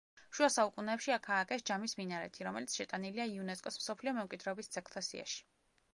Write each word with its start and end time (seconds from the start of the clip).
შუა 0.35 0.47
საუკუნეებში 0.53 1.13
აქ 1.15 1.29
ააგეს 1.35 1.65
ჯამის 1.71 1.93
მინარეთი, 1.99 2.45
რომელიც 2.49 2.77
შეტანილია 2.79 3.29
იუნესკოს 3.35 3.81
მსოფლიო 3.83 4.15
მემკვიდრეობის 4.21 4.73
ძეგლთა 4.77 5.05
სიაში. 5.11 5.39